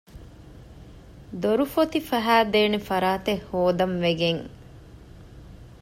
[1.41, 4.43] ދޮރުފޮތި ފަހައިދޭނެ ފަރާތެއް ހޯދަން ވެގެން